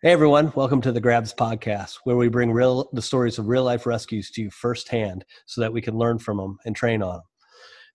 Hey 0.00 0.12
everyone, 0.12 0.52
welcome 0.54 0.80
to 0.82 0.92
the 0.92 1.00
Grabs 1.00 1.34
podcast, 1.34 1.96
where 2.04 2.14
we 2.14 2.28
bring 2.28 2.52
real 2.52 2.88
the 2.92 3.02
stories 3.02 3.36
of 3.36 3.48
real 3.48 3.64
life 3.64 3.84
rescues 3.84 4.30
to 4.30 4.42
you 4.42 4.50
firsthand 4.52 5.24
so 5.46 5.60
that 5.60 5.72
we 5.72 5.82
can 5.82 5.98
learn 5.98 6.20
from 6.20 6.36
them 6.36 6.56
and 6.64 6.76
train 6.76 7.02
on 7.02 7.14
them. 7.14 7.22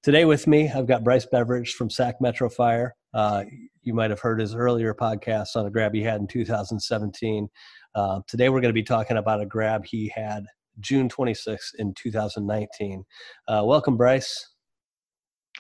Today 0.02 0.26
with 0.26 0.46
me, 0.46 0.70
I've 0.70 0.86
got 0.86 1.06
Bryce 1.06 1.26
Beveridge 1.26 1.76
from 1.76 1.90
Sac 1.90 2.16
Metro 2.20 2.50
Fire. 2.50 2.94
Uh, 3.14 3.46
you 3.84 3.94
might 3.94 4.10
have 4.10 4.20
heard 4.20 4.42
his 4.42 4.54
earlier 4.54 4.94
podcast 4.94 5.56
on 5.56 5.66
a 5.66 5.72
grab 5.72 5.94
he 5.94 6.02
had 6.02 6.20
in 6.20 6.28
2017. 6.28 7.48
Uh, 7.96 8.20
today 8.28 8.50
we're 8.50 8.60
going 8.60 8.68
to 8.68 8.74
be 8.74 8.84
talking 8.84 9.16
about 9.16 9.40
a 9.40 9.46
grab 9.46 9.86
he 9.86 10.12
had 10.14 10.44
June 10.82 11.08
26th 11.08 11.76
in 11.80 11.94
2019. 11.94 13.06
Uh, 13.48 13.62
welcome, 13.64 13.96
Bryce. 13.96 14.50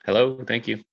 Hello, 0.05 0.44
thank 0.46 0.68
you. 0.68 0.84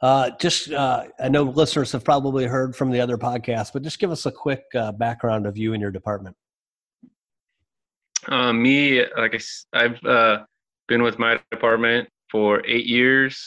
Uh, 0.00 0.30
just, 0.40 0.72
uh, 0.72 1.04
I 1.22 1.28
know 1.28 1.44
listeners 1.44 1.92
have 1.92 2.04
probably 2.04 2.44
heard 2.44 2.74
from 2.74 2.90
the 2.90 3.00
other 3.00 3.16
podcasts, 3.16 3.72
but 3.72 3.82
just 3.82 3.98
give 3.98 4.10
us 4.10 4.26
a 4.26 4.32
quick 4.32 4.64
uh, 4.74 4.92
background 4.92 5.46
of 5.46 5.56
you 5.56 5.74
and 5.74 5.80
your 5.80 5.90
department. 5.90 6.36
Uh, 8.28 8.52
me, 8.52 9.04
like 9.16 9.34
I, 9.34 9.84
I've 9.84 10.04
uh, 10.04 10.44
been 10.88 11.02
with 11.02 11.18
my 11.18 11.40
department 11.50 12.08
for 12.30 12.62
eight 12.66 12.86
years. 12.86 13.44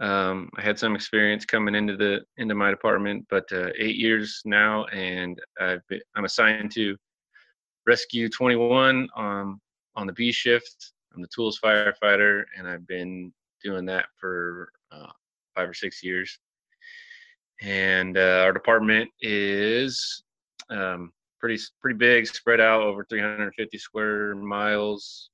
Um, 0.00 0.50
I 0.56 0.62
had 0.62 0.78
some 0.78 0.94
experience 0.94 1.44
coming 1.44 1.74
into 1.74 1.96
the 1.96 2.20
into 2.38 2.54
my 2.54 2.70
department, 2.70 3.26
but 3.30 3.44
uh, 3.52 3.68
eight 3.78 3.96
years 3.96 4.40
now, 4.44 4.84
and 4.86 5.40
I've 5.60 5.86
been, 5.88 6.00
I'm 6.16 6.24
assigned 6.24 6.72
to 6.72 6.96
Rescue 7.86 8.28
21 8.28 9.08
um, 9.16 9.60
on 9.94 10.06
the 10.06 10.12
B 10.12 10.32
shift. 10.32 10.92
I'm 11.14 11.20
the 11.20 11.28
tools 11.34 11.58
firefighter, 11.62 12.44
and 12.56 12.66
I've 12.66 12.86
been 12.86 13.32
doing 13.62 13.84
that 13.86 14.06
for 14.18 14.70
uh, 14.90 15.12
five 15.54 15.68
or 15.68 15.74
six 15.74 16.02
years. 16.02 16.38
And 17.60 18.16
uh, 18.16 18.42
our 18.44 18.52
department 18.52 19.10
is 19.20 20.22
um, 20.70 21.12
pretty 21.40 21.62
pretty 21.80 21.98
big, 21.98 22.26
spread 22.26 22.60
out 22.60 22.82
over 22.82 23.04
350 23.08 23.78
square 23.78 24.34
miles. 24.34 25.30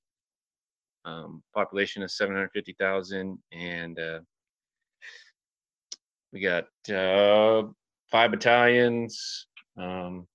Um, 1.05 1.43
population 1.55 2.03
is 2.03 2.17
750,000, 2.17 3.39
and 3.53 3.99
uh, 3.99 4.19
we 6.33 6.41
got 6.41 6.65
uh, 6.93 7.69
five 8.11 8.31
battalions, 8.31 9.47
um, 9.79 10.27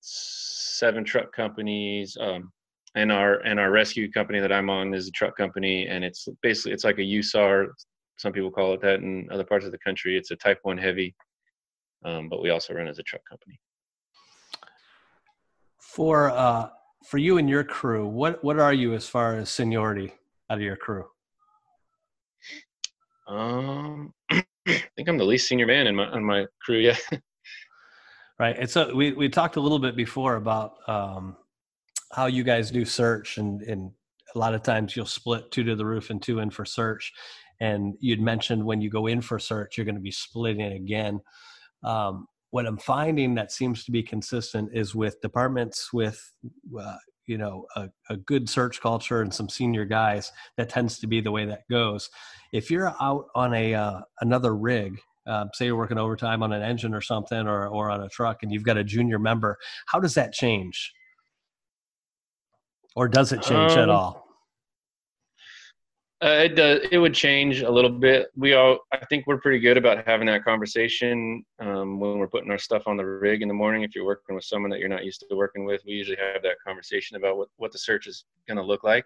seven 0.00 1.04
truck 1.04 1.32
companies, 1.32 2.16
um, 2.20 2.52
and 2.94 3.10
our 3.10 3.40
and 3.40 3.58
our 3.58 3.70
rescue 3.70 4.10
company 4.10 4.40
that 4.40 4.52
I'm 4.52 4.68
on 4.68 4.92
is 4.92 5.08
a 5.08 5.12
truck 5.12 5.36
company, 5.36 5.86
and 5.86 6.04
it's 6.04 6.28
basically 6.42 6.72
it's 6.72 6.84
like 6.84 6.98
a 6.98 7.02
USAR 7.02 7.68
some 8.16 8.32
people 8.32 8.50
call 8.50 8.74
it 8.74 8.80
that 8.82 9.00
in 9.00 9.28
other 9.30 9.44
parts 9.44 9.64
of 9.64 9.72
the 9.72 9.78
country. 9.78 10.16
It's 10.16 10.30
a 10.30 10.36
Type 10.36 10.60
One 10.62 10.78
heavy, 10.78 11.14
um, 12.04 12.28
but 12.28 12.42
we 12.42 12.50
also 12.50 12.74
run 12.74 12.88
as 12.88 12.98
a 12.98 13.02
truck 13.02 13.22
company. 13.28 13.58
For 15.78 16.30
uh, 16.30 16.68
for 17.06 17.18
you 17.18 17.38
and 17.38 17.48
your 17.48 17.64
crew, 17.64 18.06
what 18.06 18.42
what 18.44 18.58
are 18.58 18.72
you 18.72 18.94
as 18.94 19.08
far 19.08 19.36
as 19.36 19.50
seniority 19.50 20.12
out 20.50 20.58
of 20.58 20.62
your 20.62 20.76
crew? 20.76 21.04
Um, 23.26 24.12
I 24.30 24.44
think 24.96 25.08
I'm 25.08 25.18
the 25.18 25.24
least 25.24 25.48
senior 25.48 25.66
man 25.66 25.86
in 25.86 25.96
my 25.96 26.06
on 26.06 26.24
my 26.24 26.46
crew. 26.64 26.78
Yeah. 26.78 26.96
right. 28.38 28.56
And 28.58 28.70
so 28.70 28.94
we 28.94 29.12
we 29.12 29.28
talked 29.28 29.56
a 29.56 29.60
little 29.60 29.78
bit 29.78 29.96
before 29.96 30.36
about 30.36 30.76
um, 30.86 31.36
how 32.12 32.26
you 32.26 32.44
guys 32.44 32.70
do 32.70 32.84
search 32.84 33.38
and 33.38 33.62
and 33.62 33.90
a 34.34 34.38
lot 34.38 34.54
of 34.54 34.62
times 34.62 34.96
you'll 34.96 35.06
split 35.06 35.50
two 35.50 35.64
to 35.64 35.76
the 35.76 35.84
roof 35.84 36.10
and 36.10 36.22
two 36.22 36.38
in 36.38 36.50
for 36.50 36.64
search 36.64 37.12
and 37.62 37.94
you'd 38.00 38.20
mentioned 38.20 38.64
when 38.64 38.80
you 38.80 38.90
go 38.90 39.06
in 39.06 39.20
for 39.20 39.38
search 39.38 39.76
you're 39.76 39.86
going 39.86 39.94
to 39.94 40.00
be 40.00 40.10
splitting 40.10 40.60
again. 40.60 41.20
Um, 41.84 42.26
what 42.50 42.66
i'm 42.66 42.76
finding 42.76 43.34
that 43.34 43.50
seems 43.50 43.82
to 43.84 43.90
be 43.90 44.02
consistent 44.02 44.70
is 44.74 44.94
with 44.94 45.20
departments 45.22 45.90
with 45.92 46.20
uh, 46.78 46.96
you 47.26 47.38
know 47.38 47.66
a, 47.76 47.88
a, 48.10 48.16
good 48.16 48.48
search 48.48 48.80
culture 48.80 49.22
and 49.22 49.32
some 49.32 49.48
senior 49.48 49.84
guys 49.84 50.30
that 50.56 50.68
tends 50.68 50.98
to 50.98 51.06
be 51.06 51.20
the 51.20 51.30
way 51.30 51.46
that 51.46 51.62
goes. 51.70 52.10
If 52.52 52.70
you're 52.70 52.94
out 53.00 53.26
on 53.34 53.54
a 53.54 53.74
uh, 53.74 54.00
another 54.20 54.54
rig 54.54 55.00
uh, 55.26 55.46
say 55.54 55.66
you're 55.66 55.76
working 55.76 55.98
overtime 55.98 56.42
on 56.42 56.52
an 56.52 56.62
engine 56.62 56.94
or 56.94 57.00
something 57.00 57.46
or, 57.46 57.68
or 57.68 57.90
on 57.90 58.02
a 58.02 58.08
truck 58.08 58.42
and 58.42 58.52
you've 58.52 58.64
got 58.64 58.76
a 58.76 58.84
junior 58.84 59.18
member 59.18 59.56
how 59.86 60.00
does 60.00 60.14
that 60.14 60.32
change? 60.32 60.92
Or 62.94 63.08
does 63.08 63.32
it 63.32 63.40
change 63.40 63.72
um, 63.72 63.78
at 63.78 63.88
all 63.88 64.31
uh, 66.22 66.42
it 66.44 66.54
does. 66.54 66.80
It 66.92 66.98
would 66.98 67.14
change 67.14 67.62
a 67.62 67.70
little 67.70 67.90
bit. 67.90 68.28
We 68.36 68.54
all, 68.54 68.78
I 68.92 69.04
think, 69.06 69.26
we're 69.26 69.40
pretty 69.40 69.58
good 69.58 69.76
about 69.76 70.06
having 70.06 70.26
that 70.28 70.44
conversation 70.44 71.44
um, 71.58 71.98
when 71.98 72.18
we're 72.18 72.28
putting 72.28 72.50
our 72.50 72.58
stuff 72.58 72.84
on 72.86 72.96
the 72.96 73.04
rig 73.04 73.42
in 73.42 73.48
the 73.48 73.54
morning. 73.54 73.82
If 73.82 73.96
you're 73.96 74.06
working 74.06 74.36
with 74.36 74.44
someone 74.44 74.70
that 74.70 74.78
you're 74.78 74.88
not 74.88 75.04
used 75.04 75.24
to 75.28 75.36
working 75.36 75.64
with, 75.64 75.82
we 75.84 75.94
usually 75.94 76.18
have 76.18 76.42
that 76.42 76.56
conversation 76.64 77.16
about 77.16 77.38
what 77.38 77.48
what 77.56 77.72
the 77.72 77.78
search 77.78 78.06
is 78.06 78.24
going 78.46 78.56
to 78.56 78.62
look 78.62 78.84
like. 78.84 79.04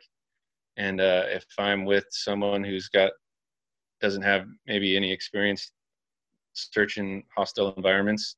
And 0.76 1.00
uh, 1.00 1.24
if 1.28 1.46
I'm 1.58 1.86
with 1.86 2.04
someone 2.10 2.62
who's 2.62 2.88
got 2.88 3.12
doesn't 4.02 4.22
have 4.22 4.46
maybe 4.66 4.94
any 4.94 5.10
experience 5.10 5.72
searching 6.52 7.24
hostile 7.34 7.72
environments, 7.76 8.36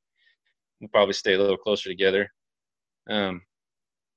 we'll 0.80 0.88
probably 0.90 1.14
stay 1.14 1.34
a 1.34 1.38
little 1.38 1.56
closer 1.56 1.88
together. 1.88 2.30
Um, 3.10 3.42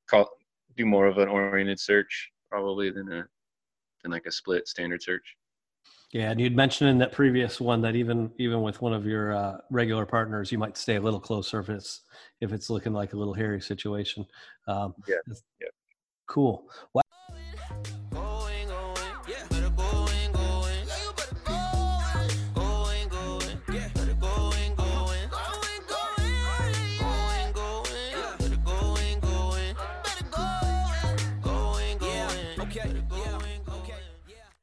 call 0.08 0.30
do 0.78 0.86
more 0.86 1.08
of 1.08 1.18
an 1.18 1.30
oriented 1.30 1.80
search 1.80 2.30
probably 2.52 2.92
than 2.92 3.12
a 3.12 3.26
than 4.04 4.12
like 4.12 4.26
a 4.26 4.32
split 4.32 4.68
standard 4.68 5.02
search. 5.02 5.36
Yeah, 6.12 6.32
and 6.32 6.42
you'd 6.42 6.56
mentioned 6.56 6.90
in 6.90 6.98
that 6.98 7.14
previous 7.14 7.62
one 7.62 7.82
that 7.82 7.96
even 7.96 8.32
even 8.38 8.62
with 8.62 8.82
one 8.82 8.94
of 8.94 9.06
your 9.06 9.34
uh, 9.34 9.58
regular 9.70 10.06
partners, 10.06 10.52
you 10.52 10.58
might 10.58 10.78
stay 10.78 10.96
a 10.96 11.02
little 11.02 11.22
closer 11.22 11.60
if 11.60 11.70
it's 11.70 12.02
if 12.42 12.52
it's 12.52 12.70
looking 12.70 12.94
like 12.94 13.14
a 13.14 13.18
little 13.18 13.34
hairy 13.34 13.62
situation. 13.62 14.26
Um, 14.68 14.94
yeah, 15.08 15.16
yeah, 15.62 15.68
cool. 16.28 16.70
Why 16.92 17.01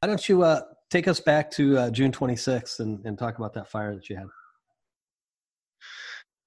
don't 0.09 0.27
you 0.27 0.41
uh, 0.41 0.61
take 0.89 1.07
us 1.07 1.19
back 1.19 1.51
to 1.51 1.77
uh, 1.77 1.89
June 1.91 2.11
26th 2.11 2.79
and, 2.79 2.99
and 3.05 3.17
talk 3.17 3.37
about 3.37 3.53
that 3.53 3.69
fire 3.69 3.95
that 3.95 4.09
you 4.09 4.17
had? 4.17 4.27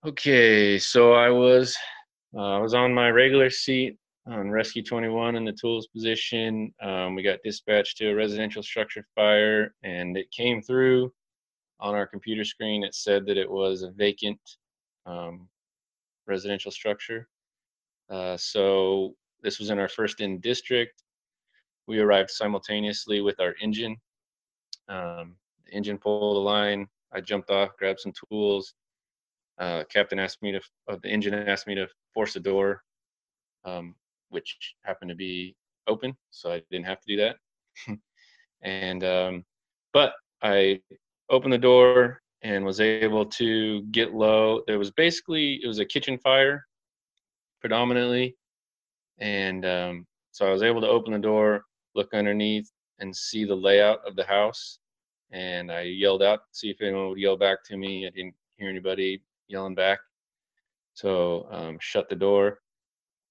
Okay, 0.04 0.78
so 0.78 1.12
I 1.12 1.30
was 1.30 1.76
uh, 2.36 2.56
I 2.56 2.58
was 2.58 2.74
on 2.74 2.92
my 2.92 3.10
regular 3.10 3.50
seat 3.50 3.96
on 4.26 4.50
Rescue 4.50 4.82
21 4.82 5.36
in 5.36 5.44
the 5.44 5.52
tools 5.52 5.86
position. 5.86 6.74
Um, 6.82 7.14
we 7.14 7.22
got 7.22 7.38
dispatched 7.44 7.98
to 7.98 8.10
a 8.10 8.14
residential 8.14 8.62
structure 8.62 9.06
fire, 9.14 9.74
and 9.84 10.16
it 10.16 10.30
came 10.32 10.60
through 10.60 11.12
on 11.78 11.94
our 11.94 12.06
computer 12.06 12.44
screen. 12.44 12.82
It 12.82 12.94
said 12.94 13.26
that 13.26 13.36
it 13.36 13.48
was 13.48 13.82
a 13.82 13.90
vacant 13.90 14.40
um, 15.06 15.48
residential 16.26 16.72
structure. 16.72 17.28
Uh, 18.10 18.36
so 18.36 19.14
this 19.42 19.60
was 19.60 19.70
in 19.70 19.78
our 19.78 19.88
first 19.88 20.20
in 20.20 20.40
district 20.40 21.02
we 21.86 21.98
arrived 21.98 22.30
simultaneously 22.30 23.20
with 23.20 23.40
our 23.40 23.54
engine. 23.60 23.96
Um, 24.88 25.36
the 25.66 25.72
engine 25.72 25.98
pulled 25.98 26.36
the 26.36 26.40
line. 26.40 26.86
I 27.12 27.20
jumped 27.20 27.50
off, 27.50 27.76
grabbed 27.78 28.00
some 28.00 28.12
tools. 28.28 28.74
Uh, 29.58 29.84
captain 29.90 30.18
asked 30.18 30.42
me 30.42 30.52
to, 30.52 30.60
uh, 30.88 30.96
the 31.02 31.08
engine 31.08 31.34
asked 31.34 31.66
me 31.66 31.74
to 31.74 31.86
force 32.14 32.32
the 32.34 32.40
door, 32.40 32.82
um, 33.64 33.94
which 34.30 34.74
happened 34.84 35.10
to 35.10 35.14
be 35.14 35.54
open, 35.86 36.16
so 36.30 36.52
I 36.52 36.62
didn't 36.70 36.86
have 36.86 37.00
to 37.00 37.06
do 37.06 37.16
that. 37.18 37.36
and 38.62 39.04
um, 39.04 39.44
but 39.92 40.14
I 40.42 40.80
opened 41.30 41.52
the 41.52 41.58
door 41.58 42.22
and 42.42 42.64
was 42.64 42.80
able 42.80 43.26
to 43.26 43.82
get 43.92 44.14
low. 44.14 44.62
There 44.66 44.78
was 44.78 44.90
basically 44.90 45.60
it 45.62 45.66
was 45.66 45.78
a 45.78 45.84
kitchen 45.84 46.18
fire, 46.18 46.64
predominantly, 47.60 48.36
and 49.18 49.64
um, 49.64 50.06
so 50.32 50.46
I 50.46 50.52
was 50.52 50.62
able 50.62 50.80
to 50.80 50.88
open 50.88 51.12
the 51.12 51.18
door, 51.18 51.64
look 51.94 52.14
underneath 52.14 52.70
and 52.98 53.14
see 53.14 53.44
the 53.44 53.54
layout 53.54 54.00
of 54.06 54.16
the 54.16 54.24
house. 54.24 54.78
And 55.30 55.72
I 55.72 55.82
yelled 55.82 56.22
out, 56.22 56.40
see 56.52 56.70
if 56.70 56.80
anyone 56.80 57.08
would 57.08 57.18
yell 57.18 57.36
back 57.36 57.64
to 57.64 57.76
me. 57.76 58.06
I 58.06 58.10
didn't 58.10 58.34
hear 58.56 58.68
anybody 58.68 59.22
yelling 59.48 59.74
back. 59.74 60.00
So 60.94 61.46
um, 61.50 61.78
shut 61.80 62.08
the 62.08 62.16
door. 62.16 62.60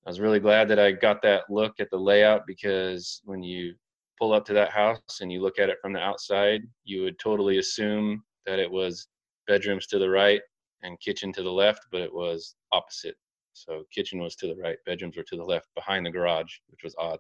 I 0.06 0.10
was 0.10 0.20
really 0.20 0.40
glad 0.40 0.68
that 0.70 0.80
I 0.80 0.92
got 0.92 1.22
that 1.22 1.44
look 1.50 1.80
at 1.80 1.92
the 1.92 1.98
layout 1.98 2.48
because 2.48 3.22
when 3.24 3.44
you 3.44 3.76
pull 4.20 4.34
up 4.34 4.46
to 4.46 4.54
that 4.54 4.72
house 4.72 5.20
and 5.22 5.32
you 5.32 5.42
look 5.42 5.60
at 5.60 5.70
it 5.70 5.78
from 5.82 5.94
the 5.94 6.00
outside, 6.00 6.62
you 6.84 7.04
would 7.04 7.20
totally 7.20 7.60
assume 7.60 8.24
that 8.46 8.60
it 8.60 8.70
was 8.70 9.08
bedrooms 9.48 9.86
to 9.88 10.00
the 10.00 10.10
right 10.10 10.42
and 10.84 11.00
kitchen 11.00 11.32
to 11.34 11.44
the 11.44 11.52
left, 11.52 11.86
but 11.92 12.02
it 12.02 12.12
was 12.12 12.56
opposite. 12.72 13.16
So 13.54 13.84
kitchen 13.94 14.20
was 14.20 14.36
to 14.38 14.48
the 14.48 14.56
right, 14.56 14.78
bedrooms 14.86 15.18
were 15.18 15.24
to 15.24 15.36
the 15.36 15.44
left 15.44 15.68
behind 15.76 16.06
the 16.06 16.12
garage, 16.12 16.56
which 16.70 16.84
was 16.84 16.96
odd. 16.98 17.20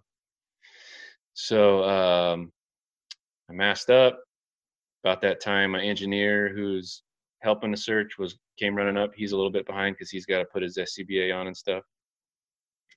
So 1.33 1.83
um, 1.83 2.51
I 3.50 3.54
masked 3.54 3.89
up. 3.89 4.19
About 5.04 5.22
that 5.22 5.42
time, 5.42 5.72
my 5.72 5.81
engineer, 5.81 6.54
who's 6.54 7.01
helping 7.39 7.72
the 7.72 7.78
search, 7.78 8.19
was 8.19 8.38
came 8.60 8.75
running 8.75 8.98
up. 8.98 9.12
He's 9.16 9.31
a 9.31 9.36
little 9.36 9.51
bit 9.51 9.66
behind 9.66 9.95
because 9.95 10.12
he's 10.12 10.28
got 10.28 10.39
to 10.39 10.45
put 10.45 10.62
his 10.62 10.78
SCBA 10.78 11.36
on 11.36 11.48
and 11.48 11.57
stuff. 11.57 11.83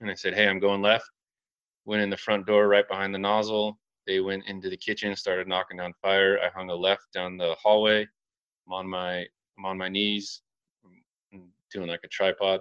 And 0.00 0.10
I 0.10 0.14
said, 0.14 0.34
"Hey, 0.34 0.46
I'm 0.46 0.60
going 0.60 0.82
left." 0.82 1.08
Went 1.86 2.02
in 2.02 2.10
the 2.10 2.16
front 2.16 2.46
door 2.46 2.68
right 2.68 2.86
behind 2.86 3.14
the 3.14 3.18
nozzle. 3.18 3.78
They 4.06 4.20
went 4.20 4.46
into 4.46 4.68
the 4.68 4.76
kitchen, 4.76 5.16
started 5.16 5.48
knocking 5.48 5.78
down 5.78 5.94
fire. 6.02 6.38
I 6.40 6.50
hung 6.50 6.68
a 6.68 6.74
left 6.74 7.04
down 7.14 7.38
the 7.38 7.54
hallway. 7.54 8.06
I'm 8.66 8.72
on 8.72 8.88
my 8.88 9.26
I'm 9.56 9.64
on 9.64 9.78
my 9.78 9.88
knees, 9.88 10.42
doing 11.72 11.88
like 11.88 12.00
a 12.04 12.08
tripod 12.08 12.60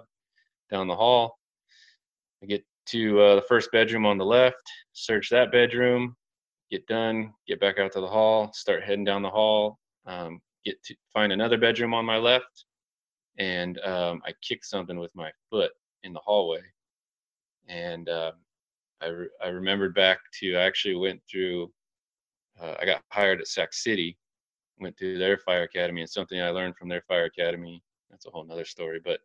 down 0.70 0.88
the 0.88 0.96
hall. 0.96 1.38
I 2.42 2.46
get 2.46 2.64
to 2.86 3.20
uh, 3.20 3.34
the 3.36 3.42
first 3.42 3.70
bedroom 3.72 4.06
on 4.06 4.18
the 4.18 4.24
left, 4.24 4.70
search 4.92 5.30
that 5.30 5.50
bedroom, 5.50 6.16
get 6.70 6.86
done, 6.86 7.32
get 7.46 7.60
back 7.60 7.78
out 7.78 7.92
to 7.92 8.00
the 8.00 8.06
hall, 8.06 8.52
start 8.52 8.82
heading 8.82 9.04
down 9.04 9.22
the 9.22 9.30
hall, 9.30 9.78
um, 10.06 10.40
get 10.64 10.82
to 10.84 10.94
find 11.12 11.32
another 11.32 11.58
bedroom 11.58 11.94
on 11.94 12.04
my 12.04 12.16
left, 12.16 12.66
and 13.38 13.78
um, 13.80 14.22
I 14.26 14.32
kicked 14.42 14.66
something 14.66 14.98
with 14.98 15.14
my 15.14 15.30
foot 15.50 15.72
in 16.02 16.12
the 16.12 16.20
hallway. 16.20 16.62
And 17.68 18.08
uh, 18.08 18.32
I, 19.00 19.06
re- 19.06 19.30
I 19.42 19.48
remembered 19.48 19.94
back 19.94 20.18
to, 20.40 20.56
I 20.56 20.62
actually 20.62 20.96
went 20.96 21.20
through, 21.30 21.72
uh, 22.60 22.74
I 22.80 22.84
got 22.84 23.02
hired 23.10 23.40
at 23.40 23.48
Sac 23.48 23.72
City, 23.72 24.16
went 24.78 24.98
through 24.98 25.18
their 25.18 25.38
fire 25.38 25.62
academy, 25.62 26.02
and 26.02 26.10
something 26.10 26.40
I 26.40 26.50
learned 26.50 26.76
from 26.76 26.88
their 26.88 27.02
fire 27.08 27.24
academy, 27.24 27.82
that's 28.10 28.26
a 28.26 28.30
whole 28.30 28.44
nother 28.44 28.64
story, 28.64 29.00
but 29.02 29.20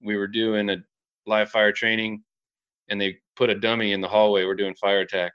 we 0.00 0.16
were 0.16 0.28
doing 0.28 0.70
a 0.70 0.76
live 1.26 1.50
fire 1.50 1.72
training 1.72 2.22
and 2.88 3.00
they 3.00 3.18
put 3.36 3.50
a 3.50 3.54
dummy 3.54 3.92
in 3.92 4.00
the 4.00 4.08
hallway. 4.08 4.44
We're 4.44 4.54
doing 4.54 4.74
fire 4.74 5.00
attack. 5.00 5.32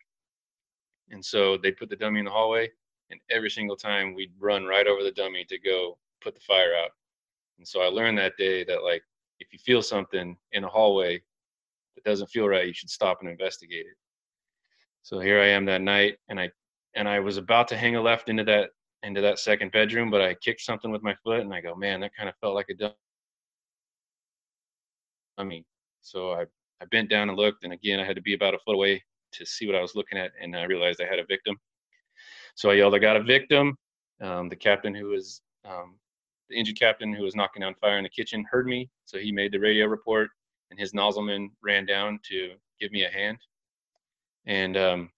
And 1.10 1.24
so 1.24 1.58
they 1.58 1.72
put 1.72 1.90
the 1.90 1.96
dummy 1.96 2.20
in 2.20 2.26
the 2.26 2.32
hallway, 2.32 2.70
and 3.10 3.20
every 3.30 3.50
single 3.50 3.76
time 3.76 4.14
we'd 4.14 4.34
run 4.40 4.66
right 4.66 4.88
over 4.88 5.04
the 5.04 5.12
dummy 5.12 5.46
to 5.46 5.60
go 5.60 5.98
put 6.22 6.34
the 6.34 6.42
fire 6.42 6.74
out. 6.76 6.92
And 7.58 7.68
so 7.68 7.82
I 7.82 7.88
learned 7.88 8.18
that 8.18 8.38
day 8.38 8.64
that, 8.64 8.84
like, 8.84 9.04
if 9.40 9.52
you 9.54 9.60
feel 9.60 9.82
something 9.82 10.38
in 10.54 10.64
a 10.64 10.70
hallway 10.70 11.22
that 11.96 12.04
doesn't 12.04 12.30
feel 12.30 12.48
right, 12.48 12.66
you 12.66 12.74
should 12.74 12.90
stop 12.90 13.20
and 13.22 13.30
investigate 13.30 13.86
it. 13.86 13.98
So 15.04 15.20
here 15.20 15.42
I 15.42 15.48
am 15.48 15.66
that 15.66 15.82
night, 15.82 16.18
and 16.30 16.40
I 16.40 16.50
and 16.96 17.08
I 17.10 17.20
was 17.20 17.38
about 17.38 17.68
to 17.70 17.78
hang 17.78 17.96
a 17.96 18.02
left 18.02 18.30
into 18.30 18.44
that 18.46 18.70
into 19.04 19.20
that 19.22 19.40
second 19.40 19.72
bedroom, 19.72 20.10
but 20.10 20.22
I 20.22 20.34
kicked 20.36 20.62
something 20.62 20.92
with 20.92 21.04
my 21.04 21.14
foot, 21.24 21.42
and 21.42 21.54
I 21.54 21.60
go, 21.62 21.76
man, 21.76 22.00
that 22.00 22.16
kind 22.16 22.30
of 22.30 22.36
felt 22.38 22.56
like 22.56 22.70
a 22.70 22.94
dummy. 25.38 25.66
So 26.02 26.32
I 26.32 26.46
I 26.84 26.86
bent 26.88 27.10
down 27.10 27.30
and 27.30 27.38
looked, 27.38 27.64
and 27.64 27.72
again, 27.72 28.02
I 28.02 28.06
had 28.06 28.18
to 28.18 28.22
be 28.22 28.34
about 28.34 28.54
a 28.54 28.60
foot 28.60 28.76
away 28.76 29.02
to 29.32 29.46
see 29.46 29.66
what 29.66 29.76
I 29.76 29.82
was 29.82 29.96
looking 29.96 30.18
at, 30.18 30.32
and 30.42 30.54
I 30.56 30.64
realized 30.64 31.02
I 31.02 31.08
had 31.08 31.20
a 31.20 31.26
victim. 31.26 31.58
So 32.56 32.70
I 32.70 32.74
yelled, 32.74 32.94
"I 32.94 33.00
got 33.00 33.16
a 33.16 33.24
victim!" 33.24 33.78
Um, 34.22 34.50
the 34.50 34.56
captain, 34.56 34.94
who 34.94 35.08
was 35.08 35.42
um, 35.66 35.98
the 36.50 36.58
engine 36.58 36.76
captain, 36.76 37.14
who 37.14 37.24
was 37.24 37.36
knocking 37.36 37.62
down 37.62 37.76
fire 37.76 37.98
in 37.98 38.04
the 38.04 38.10
kitchen, 38.10 38.46
heard 38.52 38.68
me, 38.68 38.90
so 39.06 39.18
he 39.18 39.32
made 39.32 39.54
the 39.54 39.60
radio 39.60 39.86
report, 39.86 40.30
and 40.72 40.80
his 40.80 40.92
nozzleman 40.92 41.50
ran 41.64 41.86
down 41.86 42.20
to 42.30 42.52
give 42.82 42.92
me 42.92 43.06
a 43.06 43.10
hand. 43.10 43.38
And 44.46 44.76
um, 44.76 45.10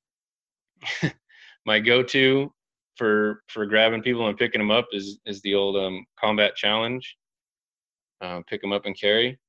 my 1.66 1.80
go-to 1.80 2.54
for 2.96 3.42
for 3.48 3.66
grabbing 3.66 4.04
people 4.04 4.28
and 4.28 4.38
picking 4.38 4.62
them 4.62 4.72
up 4.72 4.88
is 4.92 5.20
is 5.26 5.42
the 5.42 5.56
old 5.56 5.78
um, 5.78 6.06
combat 6.20 6.56
challenge. 6.56 7.18
Um, 8.22 8.44
pick 8.44 8.62
them 8.62 8.72
up 8.72 8.86
and 8.86 8.98
carry. 8.98 9.40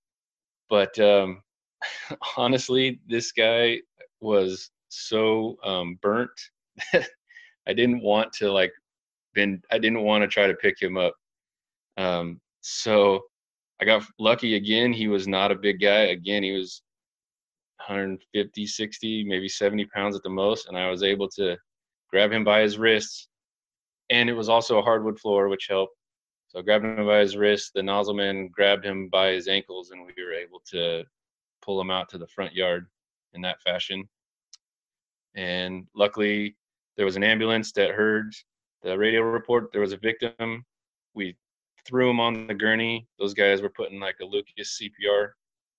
But 0.68 0.98
um, 0.98 1.42
honestly, 2.36 3.00
this 3.08 3.32
guy 3.32 3.80
was 4.20 4.70
so 4.88 5.56
um, 5.64 5.98
burnt 6.02 6.30
that 6.92 7.08
I 7.66 7.72
didn't 7.72 8.02
want 8.02 8.32
to 8.34 8.52
like 8.52 8.72
been 9.34 9.60
I 9.70 9.78
didn't 9.78 10.02
want 10.02 10.22
to 10.22 10.28
try 10.28 10.46
to 10.46 10.54
pick 10.54 10.80
him 10.80 10.96
up. 10.96 11.14
Um, 11.96 12.40
so 12.60 13.22
I 13.80 13.84
got 13.84 14.04
lucky 14.18 14.56
again. 14.56 14.92
He 14.92 15.08
was 15.08 15.28
not 15.28 15.52
a 15.52 15.56
big 15.56 15.80
guy. 15.80 16.06
Again, 16.06 16.42
he 16.42 16.52
was 16.52 16.82
150, 17.78 18.66
60, 18.66 19.24
maybe 19.24 19.48
70 19.48 19.84
pounds 19.86 20.16
at 20.16 20.22
the 20.22 20.30
most, 20.30 20.66
and 20.66 20.76
I 20.76 20.90
was 20.90 21.02
able 21.02 21.28
to 21.30 21.56
grab 22.10 22.32
him 22.32 22.44
by 22.44 22.62
his 22.62 22.78
wrists. 22.78 23.28
And 24.10 24.30
it 24.30 24.34
was 24.34 24.48
also 24.48 24.78
a 24.78 24.82
hardwood 24.82 25.18
floor, 25.18 25.48
which 25.48 25.66
helped. 25.68 25.94
So 26.48 26.60
I 26.60 26.62
grabbed 26.62 26.84
him 26.84 27.06
by 27.06 27.18
his 27.18 27.36
wrist. 27.36 27.72
The 27.74 27.82
nozzle 27.82 28.14
man 28.14 28.48
grabbed 28.48 28.84
him 28.84 29.08
by 29.08 29.32
his 29.32 29.48
ankles, 29.48 29.90
and 29.90 30.06
we 30.06 30.24
were 30.24 30.32
able 30.32 30.62
to 30.70 31.04
pull 31.66 31.80
him 31.80 31.90
out 31.90 32.08
to 32.10 32.18
the 32.18 32.26
front 32.28 32.54
yard 32.54 32.86
in 33.34 33.42
that 33.42 33.60
fashion. 33.60 34.08
And 35.34 35.86
luckily, 35.94 36.56
there 36.96 37.04
was 37.04 37.16
an 37.16 37.24
ambulance 37.24 37.72
that 37.72 37.90
heard 37.90 38.32
the 38.82 38.96
radio 38.96 39.20
report. 39.22 39.72
There 39.72 39.82
was 39.82 39.92
a 39.92 39.98
victim. 39.98 40.64
We 41.14 41.36
threw 41.86 42.08
him 42.08 42.20
on 42.20 42.46
the 42.46 42.54
gurney. 42.54 43.06
Those 43.18 43.34
guys 43.34 43.60
were 43.60 43.68
putting 43.68 44.00
like 44.00 44.16
a 44.22 44.24
Lucas 44.24 44.80
CPR 44.80 45.30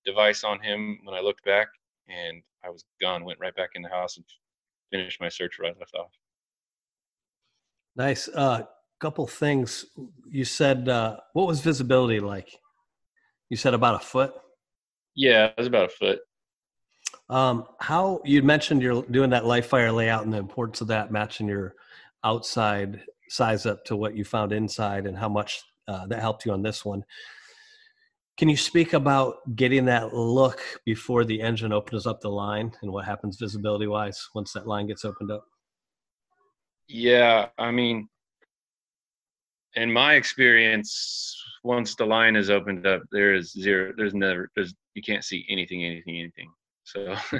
device 0.05 0.43
on 0.43 0.59
him 0.59 0.99
when 1.03 1.15
I 1.15 1.21
looked 1.21 1.43
back, 1.43 1.67
and 2.07 2.43
I 2.63 2.69
was 2.69 2.83
gone. 3.01 3.23
Went 3.23 3.39
right 3.39 3.55
back 3.55 3.71
in 3.73 3.81
the 3.81 3.89
house 3.89 4.17
and 4.17 4.25
finished 4.91 5.19
my 5.19 5.29
search 5.29 5.57
where 5.57 5.71
I 5.71 5.79
left 5.79 5.95
off. 5.95 6.11
Nice. 7.95 8.27
Uh, 8.27 8.63
couple 8.99 9.27
things. 9.27 9.85
You 10.29 10.45
said 10.45 10.89
uh, 10.89 11.17
what 11.33 11.47
was 11.47 11.61
visibility 11.61 12.19
like? 12.19 12.49
You 13.49 13.57
said 13.57 13.73
about 13.73 14.01
a 14.01 14.05
foot. 14.05 14.33
Yeah, 15.17 15.47
it 15.47 15.55
was 15.57 15.67
about 15.67 15.85
a 15.85 15.89
foot. 15.89 16.19
Um, 17.29 17.65
how 17.79 18.21
you 18.23 18.43
mentioned 18.43 18.81
you're 18.81 19.01
doing 19.03 19.31
that 19.31 19.45
live 19.45 19.65
fire 19.65 19.91
layout 19.91 20.23
and 20.23 20.31
the 20.31 20.37
importance 20.37 20.79
of 20.79 20.87
that 20.87 21.11
matching 21.11 21.47
your 21.47 21.73
outside 22.23 23.01
size 23.27 23.65
up 23.65 23.83
to 23.85 23.95
what 23.95 24.15
you 24.15 24.23
found 24.23 24.53
inside 24.53 25.07
and 25.07 25.17
how 25.17 25.27
much 25.27 25.63
uh, 25.87 26.05
that 26.07 26.21
helped 26.21 26.45
you 26.45 26.53
on 26.53 26.61
this 26.61 26.85
one. 26.85 27.03
Can 28.37 28.47
you 28.47 28.55
speak 28.55 28.93
about 28.93 29.37
getting 29.55 29.85
that 29.85 30.13
look 30.13 30.61
before 30.85 31.25
the 31.25 31.41
engine 31.41 31.73
opens 31.73 32.05
up 32.05 32.21
the 32.21 32.29
line 32.29 32.71
and 32.83 32.91
what 32.91 33.05
happens 33.05 33.37
visibility 33.37 33.87
wise 33.87 34.29
once 34.35 34.53
that 34.53 34.67
line 34.67 34.85
gets 34.85 35.03
opened 35.03 35.31
up? 35.31 35.43
Yeah, 36.87 37.47
I 37.57 37.71
mean, 37.71 38.07
in 39.73 39.91
my 39.91 40.13
experience, 40.13 41.35
once 41.63 41.95
the 41.95 42.05
line 42.05 42.35
is 42.35 42.49
opened 42.49 42.85
up, 42.85 43.01
there 43.11 43.33
is 43.33 43.51
zero. 43.51 43.93
There's 43.97 44.13
never. 44.13 44.49
There's 44.55 44.73
you 44.97 45.03
can't 45.03 45.23
see 45.23 45.45
anything, 45.47 45.85
anything, 45.85 46.17
anything. 46.17 46.51
So 46.83 47.15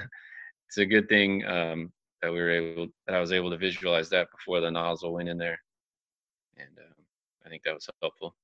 it's 0.68 0.78
a 0.78 0.86
good 0.86 1.10
thing 1.10 1.44
um, 1.48 1.92
that 2.22 2.32
we 2.32 2.38
were 2.38 2.52
able. 2.52 2.88
That 3.08 3.16
I 3.16 3.20
was 3.20 3.32
able 3.34 3.50
to 3.50 3.58
visualize 3.58 4.10
that 4.10 4.28
before 4.32 4.62
the 4.62 4.70
nozzle 4.70 5.14
went 5.14 5.28
in 5.28 5.40
there, 5.40 5.60
and 6.56 6.70
um, 6.78 6.94
I 7.46 7.50
think 7.50 7.64
that 7.64 7.74
was 7.74 7.90
helpful. 8.00 8.36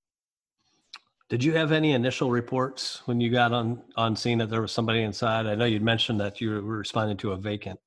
Did 1.29 1.43
you 1.43 1.53
have 1.53 1.71
any 1.71 1.93
initial 1.93 2.31
reports 2.31 3.03
when 3.05 3.21
you 3.21 3.29
got 3.29 3.53
on 3.53 3.83
on 3.95 4.15
scene 4.15 4.39
that 4.39 4.49
there 4.49 4.61
was 4.61 4.71
somebody 4.71 5.03
inside? 5.03 5.45
I 5.45 5.53
know 5.53 5.65
you'd 5.65 5.83
mentioned 5.83 6.19
that 6.19 6.41
you 6.41 6.49
were 6.49 6.61
responding 6.61 7.17
to 7.17 7.33
a 7.33 7.37
vacant. 7.37 7.79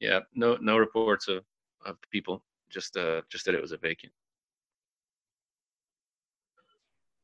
Yeah, 0.00 0.20
no 0.36 0.56
no 0.60 0.78
reports 0.78 1.26
of 1.26 1.44
of 1.84 1.96
people. 2.12 2.44
Just 2.70 2.96
uh 2.96 3.22
just 3.28 3.46
that 3.46 3.54
it 3.56 3.60
was 3.60 3.72
a 3.72 3.78
vacant. 3.78 4.12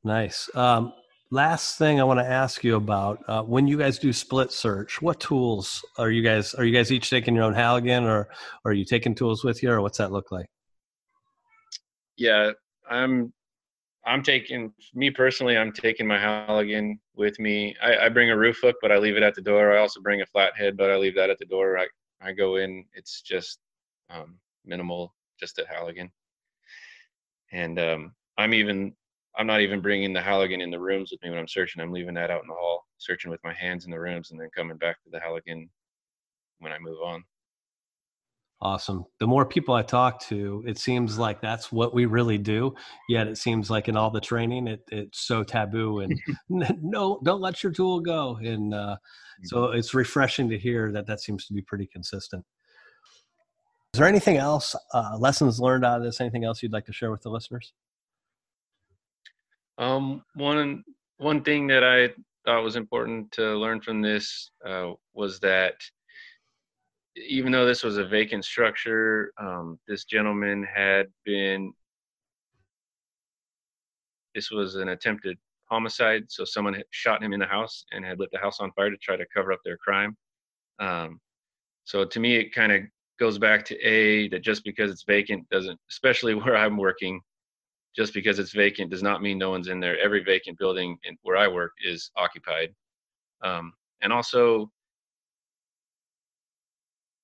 Nice. 0.02 0.48
Um, 0.56 0.94
last 1.30 1.78
thing 1.78 2.00
I 2.00 2.04
want 2.04 2.18
to 2.18 2.26
ask 2.26 2.64
you 2.64 2.76
about 2.76 3.22
uh, 3.28 3.42
when 3.42 3.66
you 3.66 3.78
guys 3.78 3.98
do 3.98 4.12
split 4.12 4.52
search, 4.52 5.00
what 5.00 5.20
tools 5.20 5.84
are 5.98 6.10
you 6.10 6.22
guys 6.22 6.54
are 6.54 6.64
you 6.64 6.74
guys 6.74 6.90
each 6.90 7.10
taking 7.10 7.34
your 7.34 7.44
own 7.44 7.54
Halligan 7.54 8.04
or, 8.04 8.28
or 8.64 8.72
are 8.72 8.74
you 8.74 8.84
taking 8.84 9.14
tools 9.14 9.44
with 9.44 9.62
you 9.62 9.70
or 9.70 9.80
what's 9.80 9.98
that 9.98 10.12
look 10.12 10.32
like? 10.32 10.46
Yeah, 12.16 12.52
I'm 12.88 13.32
I'm 14.04 14.22
taking 14.22 14.72
me 14.94 15.10
personally. 15.10 15.56
I'm 15.56 15.72
taking 15.72 16.06
my 16.06 16.18
Halligan 16.18 16.98
with 17.14 17.38
me. 17.38 17.76
I, 17.82 18.06
I 18.06 18.08
bring 18.08 18.30
a 18.30 18.36
roof 18.36 18.58
hook, 18.62 18.76
but 18.82 18.90
I 18.90 18.98
leave 18.98 19.16
it 19.16 19.22
at 19.22 19.34
the 19.34 19.42
door. 19.42 19.72
I 19.72 19.78
also 19.80 20.00
bring 20.00 20.22
a 20.22 20.26
flathead, 20.26 20.76
but 20.76 20.90
I 20.90 20.96
leave 20.96 21.14
that 21.16 21.30
at 21.30 21.38
the 21.38 21.46
door. 21.46 21.78
I 21.78 21.86
I 22.20 22.32
go 22.32 22.56
in. 22.56 22.84
It's 22.92 23.22
just 23.22 23.60
um, 24.10 24.38
minimal, 24.64 25.14
just 25.38 25.58
a 25.58 25.66
Halligan. 25.66 26.10
And 27.52 27.78
um, 27.78 28.14
I'm 28.36 28.54
even 28.54 28.94
I'm 29.36 29.46
not 29.46 29.60
even 29.60 29.80
bringing 29.80 30.12
the 30.12 30.20
Halligan 30.20 30.60
in 30.60 30.70
the 30.70 30.80
rooms 30.80 31.10
with 31.10 31.22
me 31.22 31.30
when 31.30 31.38
I'm 31.38 31.48
searching. 31.48 31.80
I'm 31.80 31.92
leaving 31.92 32.14
that 32.14 32.30
out 32.30 32.42
in 32.42 32.48
the 32.48 32.54
hall, 32.54 32.86
searching 32.98 33.30
with 33.30 33.40
my 33.44 33.54
hands 33.54 33.84
in 33.84 33.90
the 33.90 34.00
rooms, 34.00 34.30
and 34.30 34.40
then 34.40 34.48
coming 34.54 34.76
back 34.76 35.02
to 35.04 35.10
the 35.10 35.20
Halligan 35.20 35.70
when 36.58 36.72
I 36.72 36.78
move 36.78 36.98
on. 37.04 37.24
Awesome. 38.62 39.06
The 39.20 39.26
more 39.26 39.46
people 39.46 39.74
I 39.74 39.82
talk 39.82 40.20
to, 40.24 40.62
it 40.66 40.76
seems 40.76 41.18
like 41.18 41.40
that's 41.40 41.72
what 41.72 41.94
we 41.94 42.04
really 42.04 42.36
do. 42.36 42.74
Yet 43.08 43.26
it 43.26 43.38
seems 43.38 43.70
like 43.70 43.88
in 43.88 43.96
all 43.96 44.10
the 44.10 44.20
training, 44.20 44.66
it, 44.66 44.82
it's 44.92 45.20
so 45.20 45.42
taboo 45.42 46.00
and 46.00 46.20
no, 46.82 47.18
don't 47.24 47.40
let 47.40 47.62
your 47.62 47.72
tool 47.72 48.00
go. 48.00 48.36
And 48.36 48.74
uh, 48.74 48.96
so 49.44 49.56
mm-hmm. 49.56 49.78
it's 49.78 49.94
refreshing 49.94 50.50
to 50.50 50.58
hear 50.58 50.92
that 50.92 51.06
that 51.06 51.22
seems 51.22 51.46
to 51.46 51.54
be 51.54 51.62
pretty 51.62 51.86
consistent. 51.86 52.44
Is 53.94 53.98
there 53.98 54.06
anything 54.06 54.36
else, 54.36 54.76
uh, 54.92 55.16
lessons 55.18 55.58
learned 55.58 55.86
out 55.86 55.96
of 55.96 56.04
this? 56.04 56.20
Anything 56.20 56.44
else 56.44 56.62
you'd 56.62 56.72
like 56.72 56.84
to 56.84 56.92
share 56.92 57.10
with 57.10 57.22
the 57.22 57.30
listeners? 57.30 57.72
Um, 59.80 60.22
one 60.34 60.84
one 61.16 61.42
thing 61.42 61.66
that 61.68 61.82
I 61.82 62.10
thought 62.44 62.62
was 62.62 62.76
important 62.76 63.32
to 63.32 63.56
learn 63.56 63.80
from 63.80 64.02
this 64.02 64.50
uh, 64.64 64.92
was 65.14 65.40
that 65.40 65.74
even 67.16 67.50
though 67.50 67.66
this 67.66 67.82
was 67.82 67.96
a 67.96 68.04
vacant 68.04 68.44
structure, 68.44 69.32
um, 69.38 69.78
this 69.88 70.04
gentleman 70.04 70.66
had 70.72 71.06
been 71.24 71.72
this 74.34 74.50
was 74.50 74.76
an 74.76 74.90
attempted 74.90 75.38
homicide. 75.70 76.24
So 76.28 76.44
someone 76.44 76.82
shot 76.90 77.22
him 77.22 77.32
in 77.32 77.40
the 77.40 77.46
house 77.46 77.84
and 77.90 78.04
had 78.04 78.18
lit 78.18 78.28
the 78.32 78.38
house 78.38 78.60
on 78.60 78.72
fire 78.72 78.90
to 78.90 78.96
try 78.98 79.16
to 79.16 79.26
cover 79.34 79.50
up 79.50 79.60
their 79.64 79.78
crime. 79.78 80.14
Um, 80.78 81.20
so 81.84 82.04
to 82.04 82.20
me, 82.20 82.36
it 82.36 82.54
kind 82.54 82.70
of 82.70 82.82
goes 83.18 83.38
back 83.38 83.64
to 83.66 83.78
a 83.80 84.28
that 84.28 84.42
just 84.42 84.62
because 84.62 84.90
it's 84.90 85.04
vacant 85.04 85.48
doesn't, 85.48 85.80
especially 85.88 86.34
where 86.34 86.56
I'm 86.56 86.76
working, 86.76 87.20
just 87.96 88.14
because 88.14 88.38
it's 88.38 88.52
vacant 88.52 88.90
does 88.90 89.02
not 89.02 89.22
mean 89.22 89.38
no 89.38 89.50
one's 89.50 89.68
in 89.68 89.80
there. 89.80 89.98
Every 89.98 90.22
vacant 90.22 90.58
building 90.58 90.96
in, 91.04 91.16
where 91.22 91.36
I 91.36 91.48
work 91.48 91.72
is 91.84 92.10
occupied. 92.16 92.74
Um, 93.42 93.72
and 94.02 94.12
also, 94.12 94.70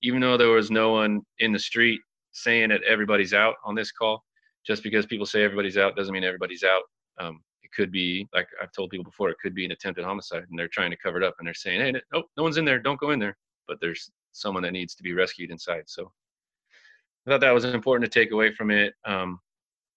even 0.02 0.20
though 0.20 0.36
there 0.36 0.48
was 0.48 0.70
no 0.70 0.92
one 0.92 1.22
in 1.38 1.52
the 1.52 1.58
street 1.58 2.00
saying 2.32 2.68
that 2.68 2.82
everybody's 2.82 3.32
out 3.32 3.54
on 3.64 3.74
this 3.74 3.92
call, 3.92 4.22
just 4.66 4.82
because 4.82 5.06
people 5.06 5.26
say 5.26 5.42
everybody's 5.42 5.78
out 5.78 5.96
doesn't 5.96 6.12
mean 6.12 6.24
everybody's 6.24 6.64
out. 6.64 6.82
Um, 7.18 7.40
it 7.62 7.70
could 7.72 7.90
be, 7.90 8.28
like 8.34 8.48
I've 8.60 8.72
told 8.72 8.90
people 8.90 9.04
before, 9.04 9.30
it 9.30 9.38
could 9.40 9.54
be 9.54 9.64
an 9.64 9.72
attempted 9.72 10.04
homicide, 10.04 10.44
and 10.50 10.58
they're 10.58 10.68
trying 10.68 10.90
to 10.90 10.96
cover 10.96 11.18
it 11.18 11.24
up, 11.24 11.36
and 11.38 11.46
they're 11.46 11.54
saying, 11.54 11.80
"Hey, 11.80 11.92
no, 12.12 12.24
no 12.36 12.42
one's 12.42 12.56
in 12.56 12.64
there. 12.64 12.78
Don't 12.78 13.00
go 13.00 13.10
in 13.10 13.18
there." 13.18 13.36
But 13.66 13.80
there's 13.80 14.10
someone 14.32 14.62
that 14.64 14.72
needs 14.72 14.94
to 14.96 15.02
be 15.02 15.12
rescued 15.12 15.50
inside. 15.50 15.84
So 15.86 16.12
I 17.26 17.30
thought 17.30 17.40
that 17.40 17.54
was 17.54 17.64
important 17.64 18.10
to 18.10 18.20
take 18.20 18.32
away 18.32 18.52
from 18.52 18.70
it. 18.70 18.94
Um, 19.04 19.40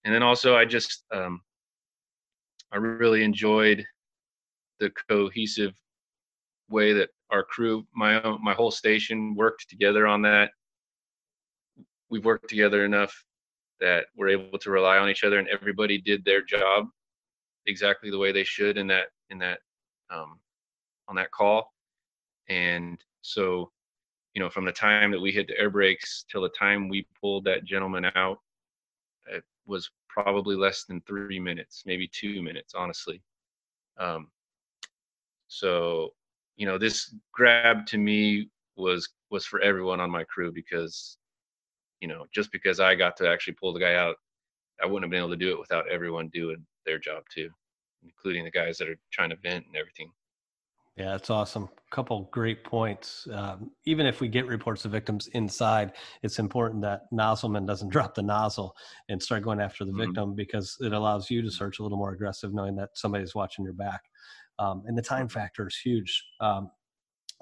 and 0.03 0.13
then 0.13 0.23
also, 0.23 0.55
I 0.55 0.65
just 0.65 1.03
um, 1.11 1.41
I 2.71 2.77
really 2.77 3.23
enjoyed 3.23 3.85
the 4.79 4.91
cohesive 5.09 5.73
way 6.69 6.93
that 6.93 7.09
our 7.31 7.43
crew, 7.43 7.85
my 7.93 8.21
own, 8.21 8.43
my 8.43 8.53
whole 8.53 8.71
station, 8.71 9.35
worked 9.35 9.69
together 9.69 10.07
on 10.07 10.21
that. 10.23 10.51
We've 12.09 12.25
worked 12.25 12.49
together 12.49 12.85
enough 12.85 13.13
that 13.79 14.05
we're 14.15 14.29
able 14.29 14.57
to 14.59 14.71
rely 14.71 14.97
on 14.97 15.09
each 15.09 15.23
other, 15.23 15.39
and 15.39 15.47
everybody 15.47 15.99
did 15.99 16.23
their 16.25 16.41
job 16.41 16.87
exactly 17.67 18.09
the 18.09 18.17
way 18.17 18.31
they 18.31 18.43
should 18.43 18.77
in 18.77 18.87
that 18.87 19.07
in 19.29 19.37
that 19.39 19.59
um, 20.09 20.39
on 21.07 21.15
that 21.15 21.31
call. 21.31 21.73
And 22.47 22.97
so, 23.21 23.71
you 24.33 24.41
know, 24.41 24.49
from 24.49 24.65
the 24.65 24.71
time 24.71 25.11
that 25.11 25.19
we 25.19 25.31
hit 25.31 25.47
the 25.47 25.59
air 25.59 25.69
brakes 25.69 26.25
till 26.31 26.41
the 26.41 26.49
time 26.49 26.89
we 26.89 27.07
pulled 27.19 27.45
that 27.45 27.63
gentleman 27.63 28.05
out, 28.15 28.39
was 29.69 29.89
probably 30.09 30.55
less 30.55 30.83
than 30.85 31.01
three 31.01 31.39
minutes, 31.39 31.83
maybe 31.85 32.09
two 32.11 32.41
minutes, 32.41 32.73
honestly. 32.75 33.21
Um, 33.97 34.29
so, 35.47 36.09
you 36.57 36.65
know, 36.65 36.77
this 36.77 37.15
grab 37.31 37.85
to 37.87 37.97
me 37.97 38.49
was 38.75 39.09
was 39.29 39.45
for 39.45 39.61
everyone 39.61 39.99
on 39.99 40.09
my 40.09 40.23
crew 40.23 40.51
because, 40.51 41.17
you 42.01 42.07
know, 42.07 42.25
just 42.33 42.51
because 42.51 42.79
I 42.79 42.95
got 42.95 43.15
to 43.17 43.29
actually 43.29 43.53
pull 43.53 43.73
the 43.73 43.79
guy 43.79 43.93
out, 43.95 44.15
I 44.81 44.85
wouldn't 44.85 45.03
have 45.03 45.11
been 45.11 45.19
able 45.19 45.29
to 45.29 45.35
do 45.45 45.51
it 45.51 45.59
without 45.59 45.87
everyone 45.87 46.29
doing 46.29 46.65
their 46.85 46.97
job 46.97 47.23
too, 47.33 47.49
including 48.03 48.43
the 48.43 48.51
guys 48.51 48.77
that 48.79 48.89
are 48.89 48.97
trying 49.11 49.29
to 49.29 49.35
vent 49.37 49.65
and 49.67 49.75
everything. 49.75 50.11
Yeah, 50.99 51.11
that's 51.11 51.29
awesome. 51.29 51.69
Couple 51.91 52.27
great 52.33 52.65
points. 52.65 53.25
Um, 53.33 53.71
even 53.85 54.05
if 54.05 54.19
we 54.19 54.27
get 54.27 54.45
reports 54.47 54.83
of 54.83 54.91
victims 54.91 55.27
inside, 55.27 55.93
it's 56.23 56.37
important 56.37 56.81
that 56.81 57.03
nozzleman 57.13 57.65
doesn't 57.65 57.89
drop 57.93 58.15
the 58.15 58.21
nozzle 58.21 58.75
and 59.07 59.23
start 59.23 59.43
going 59.43 59.61
after 59.61 59.85
the 59.85 59.91
mm-hmm. 59.91 60.01
victim 60.01 60.35
because 60.35 60.75
it 60.81 60.91
allows 60.91 61.31
you 61.31 61.41
to 61.41 61.49
search 61.49 61.79
a 61.79 61.83
little 61.83 61.97
more 61.97 62.11
aggressive, 62.11 62.53
knowing 62.53 62.75
that 62.75 62.89
somebody's 62.95 63.33
watching 63.33 63.63
your 63.63 63.73
back. 63.73 64.01
Um, 64.59 64.83
and 64.87 64.97
the 64.97 65.01
time 65.01 65.29
factor 65.29 65.67
is 65.67 65.77
huge. 65.77 66.21
Um, 66.41 66.69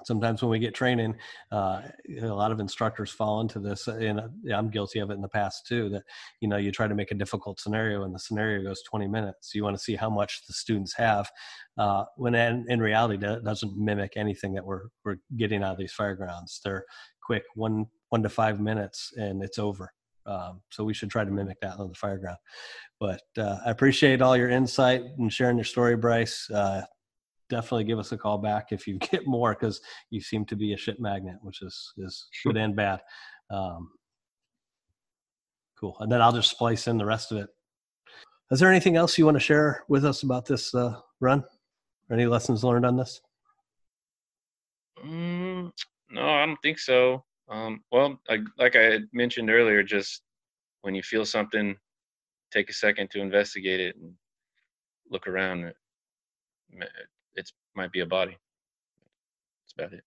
sometimes 0.05 0.41
when 0.41 0.51
we 0.51 0.59
get 0.59 0.75
training 0.75 1.15
uh, 1.51 1.81
a 2.21 2.27
lot 2.27 2.51
of 2.51 2.59
instructors 2.59 3.09
fall 3.09 3.41
into 3.41 3.59
this 3.59 3.87
and 3.87 4.21
i'm 4.53 4.69
guilty 4.69 4.99
of 4.99 5.09
it 5.09 5.13
in 5.13 5.21
the 5.21 5.27
past 5.27 5.65
too 5.65 5.89
that 5.89 6.03
you 6.41 6.47
know 6.47 6.57
you 6.57 6.71
try 6.71 6.87
to 6.87 6.95
make 6.95 7.11
a 7.11 7.15
difficult 7.15 7.59
scenario 7.59 8.03
and 8.03 8.13
the 8.13 8.19
scenario 8.19 8.63
goes 8.63 8.81
20 8.83 9.07
minutes. 9.07 9.53
You 9.53 9.63
want 9.63 9.77
to 9.77 9.83
see 9.83 9.95
how 9.95 10.09
much 10.09 10.45
the 10.47 10.53
students 10.53 10.93
have 10.95 11.29
uh, 11.77 12.05
when 12.15 12.35
in, 12.35 12.65
in 12.69 12.79
reality 12.79 13.17
that 13.17 13.43
doesn't 13.43 13.77
mimic 13.77 14.13
anything 14.15 14.53
that 14.53 14.65
we're, 14.65 14.87
we're 15.05 15.17
getting 15.35 15.63
out 15.63 15.73
of 15.73 15.77
these 15.77 15.93
firegrounds 15.93 16.59
they're 16.63 16.85
quick 17.21 17.43
one 17.55 17.85
one 18.09 18.23
to 18.23 18.29
five 18.29 18.59
minutes 18.59 19.13
and 19.17 19.43
it's 19.43 19.59
over. 19.59 19.91
Um, 20.25 20.61
so 20.71 20.83
we 20.83 20.93
should 20.93 21.09
try 21.09 21.23
to 21.23 21.31
mimic 21.31 21.59
that 21.61 21.79
on 21.79 21.87
the 21.87 21.95
fireground 21.95 22.35
but 22.99 23.21
uh, 23.37 23.59
i 23.65 23.71
appreciate 23.71 24.21
all 24.21 24.35
your 24.35 24.49
insight 24.49 25.01
and 25.17 25.31
sharing 25.31 25.57
your 25.57 25.63
story 25.63 25.95
bryce. 25.95 26.49
Uh, 26.49 26.81
definitely 27.49 27.83
give 27.83 27.99
us 27.99 28.11
a 28.11 28.17
call 28.17 28.37
back 28.37 28.67
if 28.71 28.87
you 28.87 28.97
get 29.11 29.27
more 29.27 29.53
because 29.53 29.81
you 30.09 30.21
seem 30.21 30.45
to 30.45 30.55
be 30.55 30.73
a 30.73 30.77
shit 30.77 30.99
magnet, 30.99 31.37
which 31.41 31.61
is 31.61 31.93
is 31.97 32.27
good 32.45 32.57
and 32.57 32.75
bad. 32.75 33.01
Um, 33.49 33.89
cool, 35.79 35.97
and 35.99 36.11
then 36.11 36.21
I'll 36.21 36.33
just 36.33 36.51
splice 36.51 36.87
in 36.87 36.97
the 36.97 37.05
rest 37.05 37.31
of 37.31 37.37
it. 37.37 37.49
Is 38.49 38.59
there 38.59 38.71
anything 38.71 38.95
else 38.95 39.17
you 39.17 39.25
want 39.25 39.35
to 39.35 39.41
share 39.41 39.83
with 39.89 40.05
us 40.05 40.23
about 40.23 40.45
this 40.45 40.73
uh, 40.73 40.99
run? 41.19 41.43
Or 42.09 42.15
any 42.15 42.25
lessons 42.25 42.63
learned 42.63 42.85
on 42.85 42.95
this? 42.95 43.19
Mm, 45.05 45.71
no, 46.09 46.21
I 46.21 46.45
don't 46.45 46.61
think 46.61 46.79
so. 46.79 47.25
Um, 47.49 47.83
well, 47.91 48.19
I, 48.29 48.39
like 48.57 48.77
I 48.77 48.99
mentioned 49.11 49.49
earlier, 49.49 49.83
just 49.83 50.21
when 50.81 50.95
you 50.95 51.03
feel 51.03 51.25
something, 51.25 51.75
take 52.51 52.69
a 52.69 52.73
second 52.73 53.11
to 53.11 53.19
investigate 53.19 53.81
it 53.81 53.95
and 53.97 54.13
look 55.09 55.27
around 55.27 55.73
it's 57.37 57.53
might 57.75 57.91
be 57.91 58.01
a 58.01 58.05
body. 58.05 58.37
That's 59.63 59.73
about 59.77 59.97
it. 59.97 60.03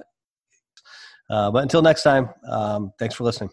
uh, 1.30 1.52
but 1.52 1.62
until 1.62 1.82
next 1.82 2.04
time, 2.04 2.30
um, 2.50 2.94
thanks 3.00 3.16
for 3.16 3.26
listening. 3.26 3.50